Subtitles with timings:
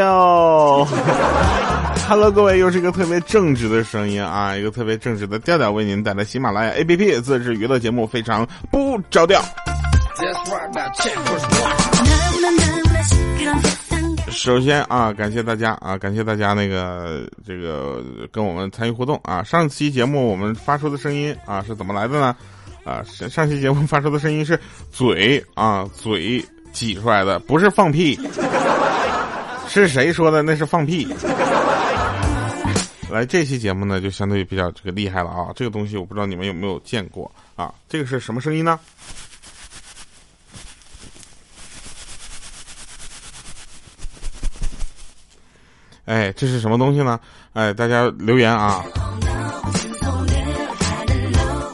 [0.00, 0.86] 调。
[2.08, 9.42] Hello， 各位，又是一个特别正直的声音啊，一个特别正直的调调，为您带来喜马拉雅 APP 自制娱乐节目，非常不着调。
[14.30, 19.42] 首先啊，感谢大家啊，感谢大家那个这个跟我们参与互动啊。
[19.42, 22.34] 上期节目我们发出的声音啊是怎么来的呢？
[22.84, 24.58] 啊，上上期节目发出的声音是
[24.90, 26.42] 嘴啊嘴
[26.72, 28.18] 挤出来的，不是放屁。
[29.72, 30.42] 是谁说的？
[30.42, 31.06] 那是放屁。
[33.08, 35.46] 来，这期节目呢就相对比较这个厉害了啊。
[35.54, 37.72] 这个东西我不知道你们有没有见过啊？
[37.88, 38.80] 这个是什么声音呢？
[46.06, 47.20] 哎，这是什么东西呢？
[47.52, 48.84] 哎，大家留言啊！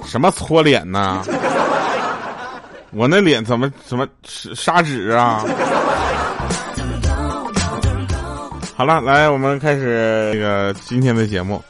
[0.05, 1.25] 什么搓脸呢？
[2.93, 5.43] 我那脸怎么怎么砂纸啊？
[8.77, 11.65] 好了，来，我们开始这个今天的节目。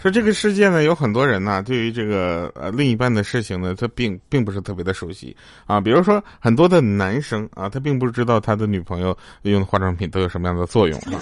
[0.00, 5.80] 说这个世界呢，有很多人呢，对于这个呃另一半的事情呢，他并并不是特别的熟悉啊。
[5.80, 11.18] 比如说，很多的男生啊，他并不知道他的女朋友用的化妆品都有什么样的作用啊。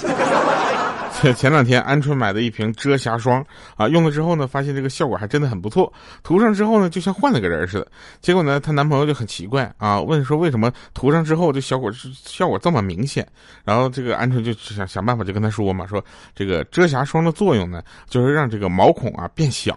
[1.37, 3.45] 前两天，鹌鹑买的一瓶遮瑕霜
[3.77, 5.93] 啊，用了之后呢，发现这个效果还真的很不错。
[6.23, 7.87] 涂上之后呢，就像换了个人似的。
[8.21, 11.91] 结果呢，她男朋友就很奇怪啊，问说为什么涂上之后这效果
[12.25, 13.27] 效果这么明显？
[13.65, 16.03] 然后这个鹌鹑就想想办法就跟他说嘛，说
[16.35, 19.77] 这个遮瑕霜的作用呢，就是让这个毛孔啊变小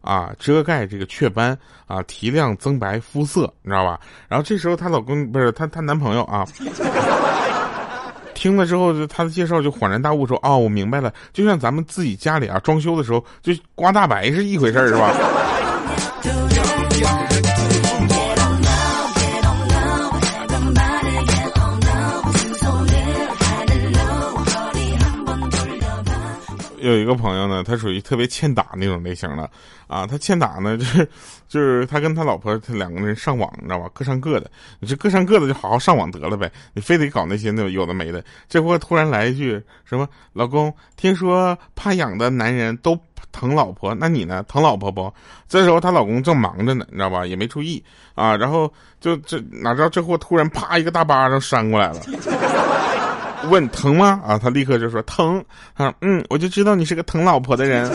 [0.00, 3.98] 啊，遮盖这个雀斑啊，提亮增白肤色，你知道吧？
[4.28, 6.46] 然后这时候她老公不是她她男朋友啊。
[8.44, 15.14] 听了之后，就他的介绍就恍然大悟，说：“哦，我明白了，就像咱们自己家里啊装修的时候，就刮大白是一回事儿，是吧？”
[26.84, 29.50] 有一个朋友呢，他属于特别欠打那种类型的，
[29.86, 31.08] 啊，他欠打呢，就是
[31.48, 33.88] 就是他跟他老婆他两个人上网，你知道吧？
[33.94, 34.50] 各上各的，
[34.80, 38.22] 你这各上各的就好好上网得了呗，你非得搞那些那有的没的。
[38.48, 40.06] 这货突然来一句什么？
[40.34, 42.98] 老公，听说怕痒的男人都
[43.32, 44.44] 疼老婆，那你呢？
[44.46, 45.12] 疼老婆不？
[45.48, 47.24] 这时候她老公正忙着呢，你知道吧？
[47.24, 47.82] 也没注意
[48.14, 52.00] 啊，然后就这哪知道这货突然啪一个大巴掌扇过来了。
[53.50, 54.20] 问疼吗？
[54.26, 55.44] 啊，他立刻就说疼。
[55.74, 57.90] 啊，嗯，我就知道你是个疼老婆的人。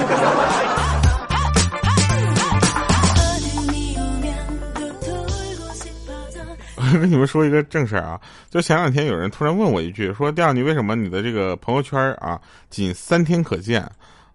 [6.76, 12.40] 我跟你们说一个正事儿啊，就前两天有人突然问我一句，说：“调，你为什么你的这个朋友圈啊，
[12.70, 13.82] 仅三天可见？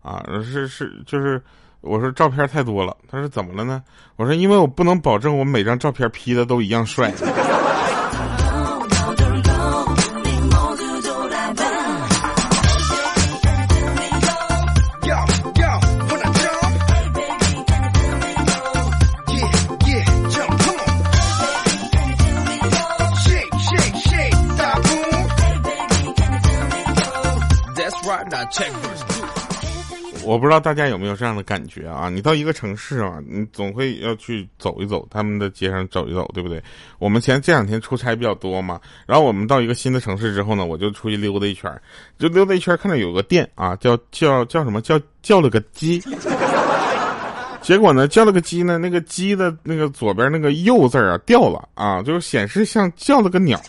[0.03, 1.43] 啊，是是就是，
[1.81, 2.97] 我说照片太多了。
[3.11, 3.83] 他说怎么了呢？
[4.17, 7.13] 我说因为我不能保证我每张照片 P 的都一样帅。”
[30.27, 32.09] 我不知道大家有没有这样的感觉啊？
[32.09, 36.63] 你到一个城市啊，你总会要去走一走他们的街上走一走，对不对？
[36.99, 41.71] 我们前这两天出差比较多嘛，然后我们到一个新的城市之后呢，我就出去溜达一圈，
[42.19, 46.03] 就溜达一圈，看到有个店啊，叫叫叫什么叫叫了个鸡，
[47.61, 53.61] 结果呢叫了个鸡呢，那个鸡的那个左边那个右字啊掉了啊，就是显示像叫了个鸟。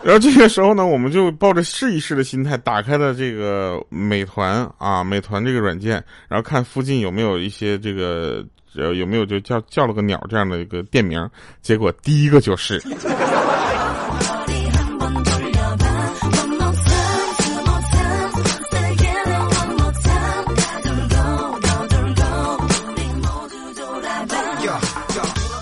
[0.04, 8.44] 然后这个时候呢，我们就抱着试一试的心态，打开了这个美团啊，美团这个软件，然后看附近有没有一些这个
[8.74, 11.28] 呃有没有就叫叫了个鸟这样的一个店名，
[11.60, 12.82] 结果第一个就是。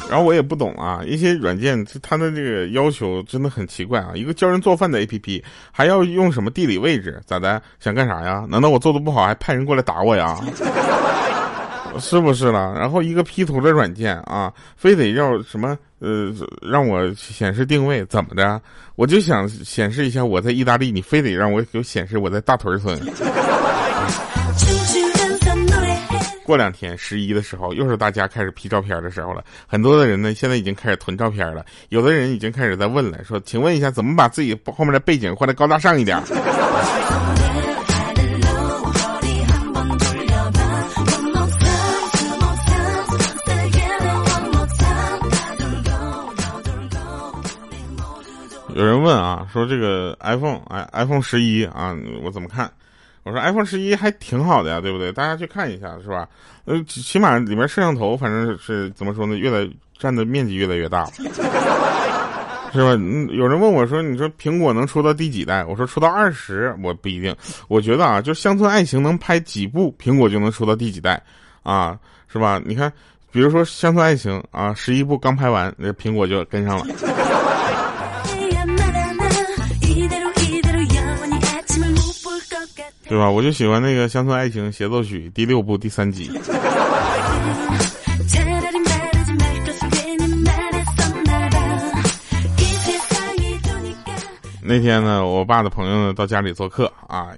[0.08, 4.12] 然后我也不懂啊，一些软件它的这个要求真的很奇怪啊。
[4.14, 7.20] 一个教人做饭的 APP 还要用什么地理位置？
[7.26, 7.60] 咋的？
[7.78, 8.46] 想干啥呀？
[8.48, 10.40] 难道我做的不好还派人过来打我呀？
[12.00, 12.72] 是不是了？
[12.78, 16.32] 然后一个 P 图的软件啊，非得要什么呃
[16.62, 18.04] 让我显示定位？
[18.06, 18.60] 怎么的？
[18.94, 22.98] 我就想显示一下我在意大利，你非得让我有显示我在大屯村。
[26.48, 29.44] 过两天十一的时候，又是大家开始 P 照片的时候了。
[29.66, 31.62] 很多的人呢，现在已经开始囤照片了。
[31.90, 36.18] 有的人已经开始在问了，说：“请问一下，怎么把自己后面的背景换的高大上一点？”
[48.74, 52.72] 有人问啊，说这个 iPhone 哎 iPhone 十一啊，我怎么看？
[53.24, 55.12] 我说 iPhone 十一还挺好的呀，对不对？
[55.12, 56.28] 大家去看一下，是吧？
[56.64, 59.68] 呃，起码里面摄像头反正是怎么说呢，越来
[59.98, 61.04] 占的面积越来越大，
[62.72, 62.94] 是吧？
[62.98, 65.64] 嗯，有人问我说，你说苹果能出到第几代？
[65.64, 67.34] 我说出到二十，我不一定。
[67.68, 71.22] 我觉得啊，就乡村爱情能拍几部，苹果就能出到第几代
[71.62, 71.98] 啊，
[72.30, 72.60] 是吧？
[72.64, 72.92] 你看，
[73.32, 76.86] 比如说乡村爱情啊，十一部刚拍完，那苹果就跟上了。
[83.08, 83.30] 对吧？
[83.30, 86.30] 我就喜欢那个《乡村爱情协奏曲》第六部第三集。
[94.62, 97.28] 那天呢，我爸的朋友呢到家里做客啊，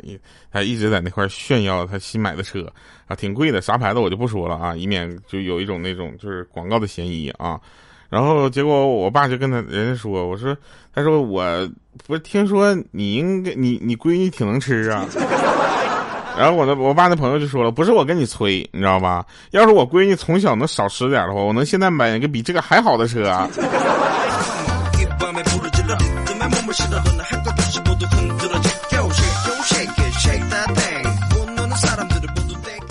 [0.51, 2.67] 他一直在那块炫耀他新买的车
[3.07, 7.61] 啊，挺贵的，啥牌子我就不说了啊，以免就有一种那种就是广告的嫌疑啊。
[8.11, 10.55] 然后结果我爸就跟他人家说，我说，
[10.95, 11.43] 他说我
[12.07, 15.07] 不是听说你应该你你闺女挺能吃啊。
[16.39, 19.25] 然后我的我爸那朋友就说了，不是我跟你吹，你知道吧？
[19.51, 23.31] 要是我闺女从小能少吃点的话，我能现在买一个比这个还好的车。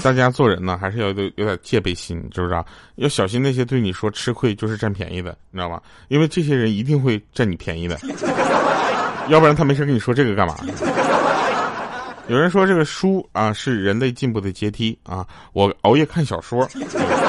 [0.01, 2.65] 大家做人呢，还是要有有点戒备心，知不知道？
[2.95, 5.81] 要小心那些对你说吃亏就是占便宜的，你知道吧？
[6.07, 7.99] 因为这些人一定会占你便宜的，
[9.29, 10.55] 要不然他没事跟你说这个干嘛？
[12.27, 16.67] 有人说这个书啊是人类进步的阶梯啊，我熬夜看小说，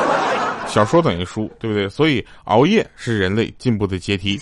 [0.68, 1.88] 小说等于书，对不对？
[1.88, 4.38] 所以熬夜是人类进步的阶梯。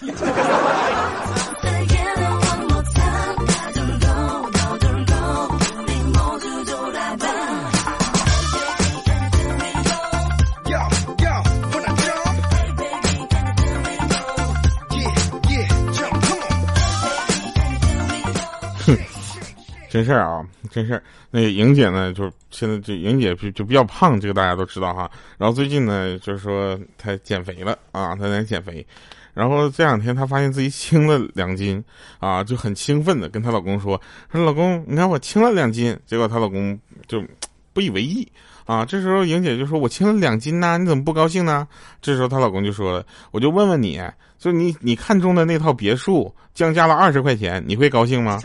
[19.89, 21.03] 真事儿啊，真事儿。
[21.31, 25.11] 那个莹姐呢，就现在这莹姐就就比较胖，这个大家都知道哈。
[25.39, 28.87] 然后最近呢，就是说她减肥了啊，她在减肥。
[29.33, 31.83] 然后这两天她发现自己轻了两斤
[32.19, 34.01] 啊，就很兴奋的跟她老公说
[34.31, 37.25] ：“说老公，你看我轻了两斤。”结果她老公就
[37.73, 38.27] 不以为意
[38.67, 38.85] 啊。
[38.85, 41.67] 这时候莹姐就说：“我轻了两斤呐，你怎么不高兴呢？”
[42.03, 44.03] 这时候她老公就说：“我就问问你，
[44.39, 48.41] 就你你看中的那套别墅降价了二十块钱，你会高兴吗？”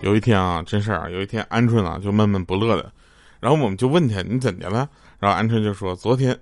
[0.00, 2.92] 有一天啊，真事儿啊，有一天鹌鹑啊就闷闷不乐的，
[3.38, 4.88] 然后我们就问他你怎的了？
[5.18, 6.36] 然后鹌鹑就说昨天，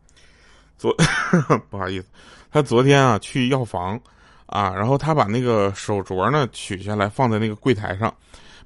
[0.78, 0.94] 昨
[1.68, 2.06] 不好意思，
[2.50, 4.00] 他昨天啊去药房
[4.52, 8.12] 啊，然后他把那个手镯呢取下来放在那个柜台上，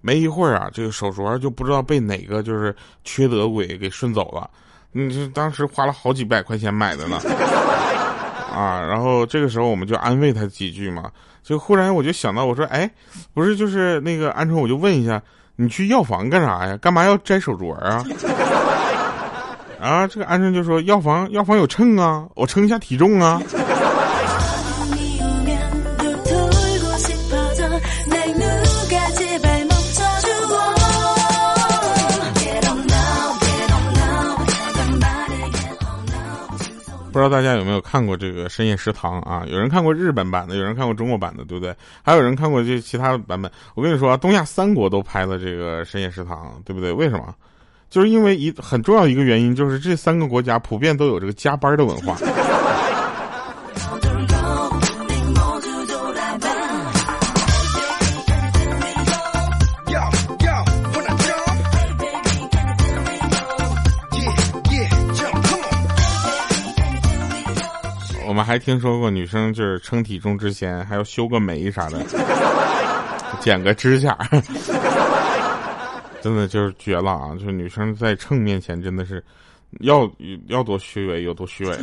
[0.00, 2.74] 没一会儿啊，这个手镯就不知道被哪个就是
[3.04, 4.50] 缺德鬼给顺走了，
[4.90, 7.18] 你这当时花了好几百块钱买的呢。
[8.52, 11.10] 啊，然后这个时候我们就安慰他几句嘛，
[11.42, 12.90] 就忽然我就想到，我说，哎，
[13.34, 15.22] 不是，就是那个鹌鹑，我就问一下，
[15.56, 16.76] 你去药房干啥呀？
[16.78, 18.02] 干嘛要摘手镯啊？
[19.78, 23.40] 啊，这个鹌鹑就说，药房药房有秤啊，我称一下体重啊。
[37.16, 39.42] 不知道大家有没有看过这个深夜食堂啊？
[39.48, 41.74] 有人看过日本版的，有人看过中国版的，对不对？
[42.02, 43.50] 还有人看过这其他的版本。
[43.74, 46.92] 我跟你说啊，东亚三国都拍了这个深夜食堂，对不对？
[46.92, 47.34] 为什么？
[47.88, 52.18] 就是因为一很重要一个原因，就是这三个国家普遍都有这个加班的文化。
[68.46, 72.00] 还听说过女生就是称体重之前还要修个眉啥的，
[73.42, 74.16] 剪个指甲，
[76.22, 77.34] 真的就是绝了啊！
[77.34, 79.22] 就是女生在秤面前真的是
[79.80, 80.08] 要
[80.46, 81.76] 要多虚伪有多虚伪。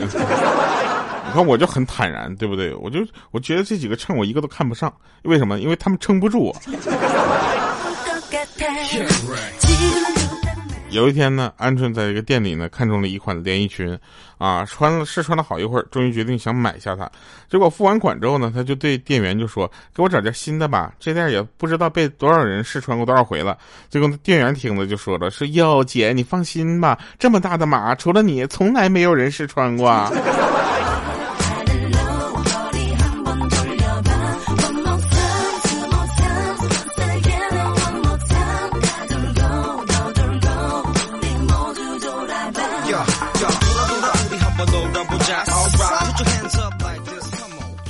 [1.26, 2.74] 你看我就很坦然，对不对？
[2.76, 4.94] 我就我觉得这几个秤我一个都看不上，
[5.24, 5.60] 为什么？
[5.60, 6.56] 因为他们撑不住我。
[10.94, 13.98] 有一天呢，鹌鹑在一个店里呢，看中了一款连衣裙，
[14.38, 17.10] 啊，穿了试穿了好一会儿，终于决定想买下它。
[17.50, 23.58] 结果付完款之后呢，他就对店员就说：“给我找件新的吧，这件也不知道被多少人试穿过多少回了。”
[23.90, 29.92] 结果店员听了就说了：“说哟，姐，你放心吧，这么大的码，除了你，从来没有人试穿过。”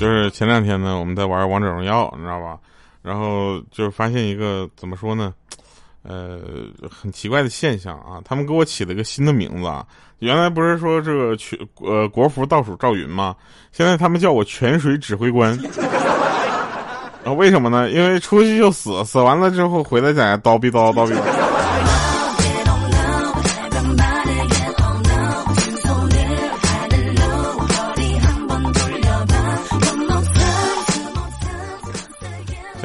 [0.04, 2.58] 就是前两天呢，我们在玩王者荣耀，你知道吧？
[3.02, 5.34] 然后就是发现一个怎么说呢？
[6.02, 6.42] 呃，
[6.92, 8.20] 很奇怪的现象啊！
[8.26, 9.88] 他们给我起了个新的名字啊！
[10.20, 13.34] 原来不是说这个全呃国服倒数赵云吗？
[13.72, 15.58] 现在他们叫我泉水指挥官。
[17.24, 17.90] 啊，为什么呢？
[17.90, 21.53] 因为出去就死，死完了之后回来在叨逼叨叨逼叨。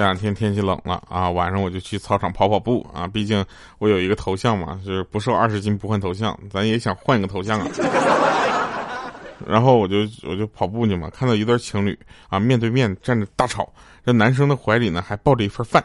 [0.09, 3.07] 两天天气冷了啊，晚上我就去操场跑跑步啊。
[3.07, 3.45] 毕竟
[3.79, 7.69] 我有一个头像嘛，就是不瘦二十斤不换头像，咱也想换一个头像啊。
[9.47, 11.99] 然后我就我就跑步去嘛，看到一对情侣
[12.31, 13.71] 啊，面对面站着大吵，
[14.05, 15.85] 这男生的怀里呢还抱着一份饭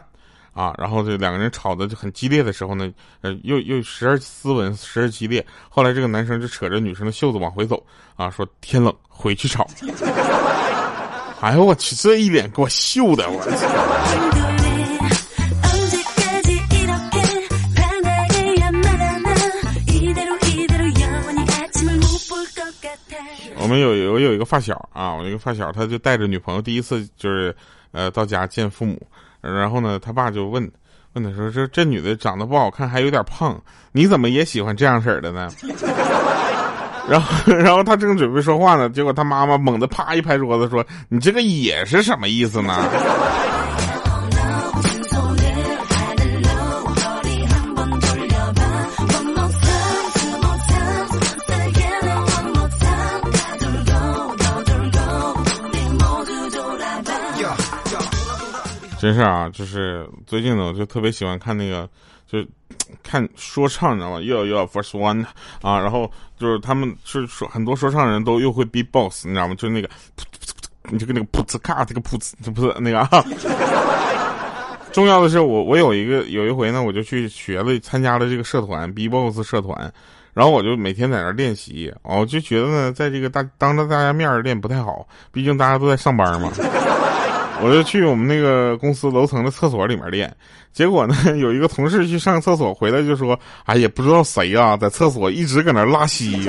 [0.54, 0.74] 啊。
[0.78, 2.90] 然后这两个人吵的就很激烈的时候呢，
[3.20, 5.44] 呃，又又时而斯文，时而激烈。
[5.68, 7.84] 后来这个男生就扯着女生的袖子往回走
[8.16, 9.66] 啊，说天冷回去吵。
[11.44, 11.94] 哎呦我去！
[11.96, 13.38] 这一脸给我秀的我。
[23.58, 27.54] 我们有有有一个发小啊，我一个发小，他就带着女朋友第一次就是
[27.92, 28.98] 呃到家见父母，
[29.42, 30.66] 然后呢，他爸就问
[31.12, 35.50] 问他说：“这这女的长得不好看，还有点胖，你怎么也喜欢这样式儿的呢？”
[37.06, 42.74] 然后，然后他正准备说话呢，结果他妈妈猛地啪一拍桌子说：“你这个也是什么意思呢？”
[58.98, 61.86] 真是啊，就是最近呢，我就特别喜欢看那个。
[62.26, 62.38] 就
[63.02, 64.20] 看说唱，你知道吗？
[64.20, 65.24] 又要又要 first one
[65.62, 69.54] 啊，然后就是他们是说很多说唱人都又会 b boss，你知道吗？
[69.54, 69.88] 就那个，
[70.90, 73.08] 你就跟那个噗呲咔，这个噗呲，这不是那个啊。
[74.92, 79.92] 重要的是，我我有一个有一回呢，我就去学了，参加了这个社团 b boss 社团，
[80.32, 86.52] 然后我就每天在那练习，哦就觉得呢，在这个大当着大家面练不太好，毕竟大家都在上班嘛。
[87.62, 90.30] 我就去我们那个公司楼层的厕所里面练，
[90.72, 96.48] 结果呢， 有一个同事去上厕所回来就说：“哎，也不知道谁啊，在厕所一直搁那拉稀。”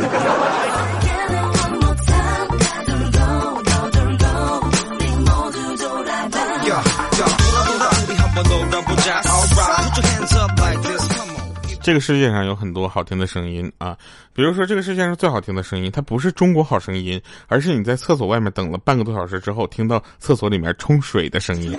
[11.86, 13.96] 这个世界上有很多好听的声音啊，
[14.34, 21.78] 比如说这个世界上最好听的声音，它不是中国好声音，而是你在厕所外面等了半个多小时之后，听到厕所里面冲水的声音。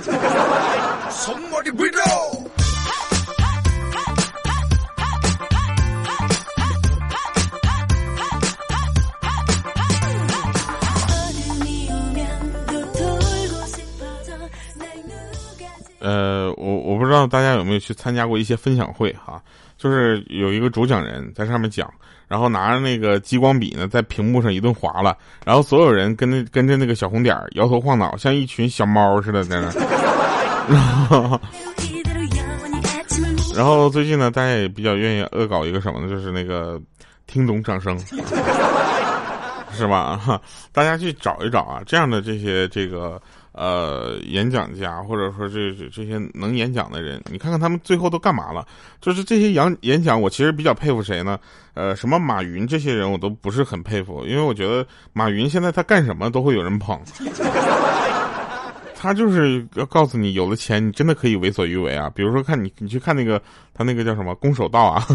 [15.98, 19.42] 呃，我我不知道大家有没有去参加过一些分享会哈。
[19.87, 21.88] 就是有一个主讲人在上面讲，
[22.26, 29.71] 然后拿着那个激光笔呢，在屏幕上一顿划了，然后所有人跟着跟着那个小红点摇头晃脑，像一群小猫似的在那。
[33.55, 36.09] 然后最近呢，大家也比较愿意恶搞一个什么呢？
[36.09, 36.81] 就是那个
[37.28, 37.97] 听懂掌声，
[39.73, 40.40] 是吧？
[40.73, 43.23] 大家去找一找啊，这样的这些这个。
[43.56, 48.66] 呃，演讲家或者说这这些能演讲的人，你看看他们最后都干嘛了？
[49.00, 51.38] 就是这些演演讲，我其实比较佩服谁呢？
[51.72, 57.00] 呃，什么马云这些人，我都不是很佩服，因为我觉得马云现在他干什么都会有人捧，
[58.94, 62.10] 他就是要告诉你，有了钱你真的可以为所欲为啊。
[62.14, 63.40] 比如说看你，你去看那个
[63.72, 65.06] 他那个叫什么《攻守道》啊，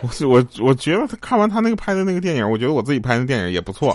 [0.00, 3.94] 我我我觉得他看完他那个拍的那个电影，我觉得我自己拍的电影也不错。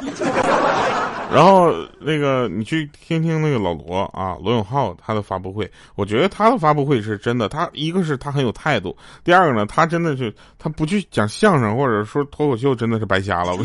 [1.31, 7.47] 然后那个你去听听那个老罗啊，罗永浩他的发布会，我觉得他的发布会是真的。
[7.47, 13.53] 他一个是他很有态度，第二个呢，他真的是他不去讲相声或者说脱口秀，真的是白瞎了。
[13.53, 13.63] 我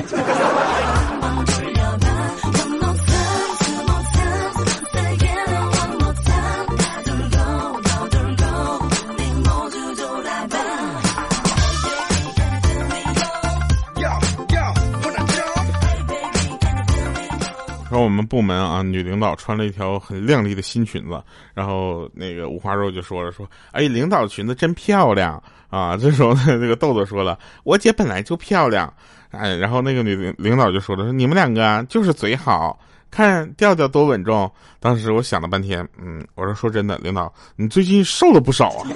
[18.04, 21.23] 我们部门啊，女领导穿了一条很靓丽的新裙子，
[21.54, 25.96] 然后那个五花肉就说了说，哎，领导的裙子真漂亮啊！
[25.96, 28.92] 这时候呢，那个豆豆说了，我姐本来就漂亮，
[29.30, 32.78] 哎，然后那个女领领导就说了，说你们两个就是嘴好
[33.11, 34.50] 看，调调多稳重。
[34.78, 38.87] 当时我想了半天，嗯，我说说真的，领导你最近瘦了不少啊！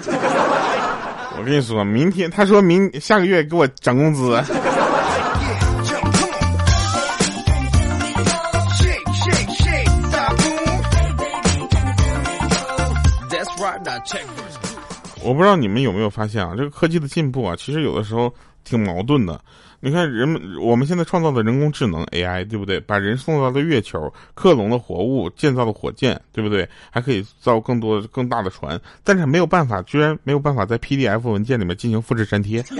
[1.38, 4.42] 我跟你说，明天他说明下个月给我涨工资。
[15.22, 18.32] 我不知道你们有没有发现啊，这个科技的进步啊，其实有的时候
[18.64, 19.40] 挺矛盾的。
[19.80, 22.80] 你看，人们我们现在创造的人工智能 AI，对不对？
[22.80, 26.68] 把人送到了月球，克隆了活物，建造了火箭，对不对？
[26.90, 32.64] 还可以造更多更大的船，但是没有办法，居然没有办法在 PDF 文件里面进行复制粘贴。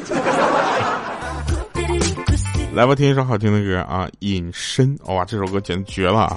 [2.75, 6.37] 来吧，听一首好听的歌啊，《隐身》哇，这首歌简直绝了啊！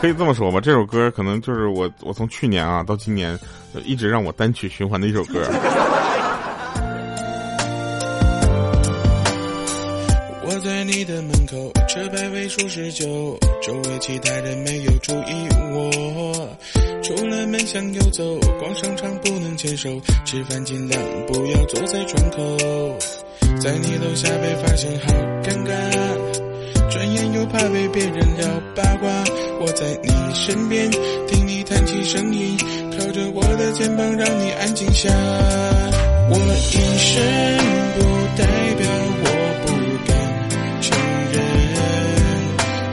[0.00, 3.38] 可以这么说吧，这首歌可能就是我我从去年啊到今年
[3.84, 5.42] 一直让我单曲循环的一首歌。
[10.42, 13.04] 我在你的门口，车牌尾数十九，
[13.62, 16.56] 周围其他人没有注意我。
[17.02, 19.90] 出了门向右走，逛商场不能牵手，
[20.24, 22.38] 吃饭尽量不要坐在窗口。
[23.60, 25.70] 在你楼下被发现好尴尬，
[27.32, 29.08] 又怕被别人聊八卦。
[29.60, 30.90] 我在你身边，
[31.26, 32.56] 听你谈起声音，
[32.98, 35.08] 靠着我的肩膀让你安静下。
[36.30, 37.58] 我隐身
[37.96, 38.00] 不
[38.36, 38.44] 代
[38.78, 38.86] 表
[39.22, 39.26] 我
[39.66, 39.68] 不
[40.06, 40.12] 敢
[40.80, 40.88] 承
[41.32, 41.36] 认，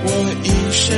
[0.05, 0.09] 我
[0.43, 0.47] 隐。
[0.69, 0.95] 身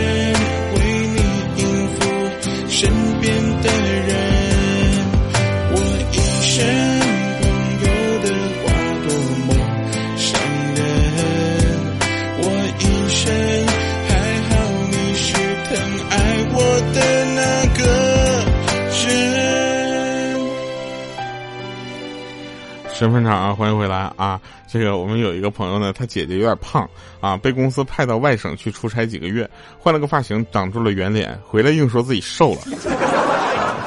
[23.00, 24.38] 身份证啊，欢迎回来啊！
[24.68, 26.86] 这个我们有一个朋友呢，他姐姐有点胖
[27.22, 32.62] 啊，被公司派到外省去出差几个月，换了个发型，长住了圆脸，回来硬说自己瘦了，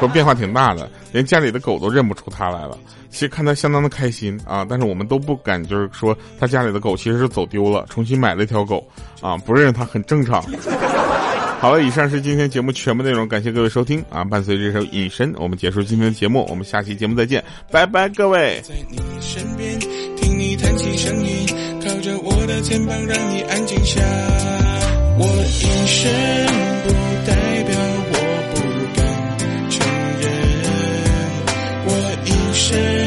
[0.00, 2.78] 说变化挺大的，连家里的狗都认不出他来了。
[3.10, 8.82] 其实看他相当的开心啊，但是我们都不敢，就是说他家里的狗其实是走丢了，重新买了一条狗
[9.20, 10.42] 啊，不认识他很正常。
[11.62, 14.24] 好了，以上是今天节目全部内容，感谢各位收听啊！
[14.24, 18.60] 伴随这首《隐身》，我们结束今天的节目，我们下期节目再见，拜拜，各位。
[18.64, 21.46] 在你身边，听你叹气声音，
[21.80, 24.00] 靠着我的肩膀，让你安静下。
[25.16, 26.10] 我隐身
[26.82, 26.90] 不
[27.30, 27.78] 代表
[28.10, 28.14] 我
[28.50, 28.58] 不
[28.96, 29.06] 敢
[29.70, 29.86] 承
[30.18, 30.26] 认，
[31.86, 31.90] 我
[32.26, 33.01] 隐身。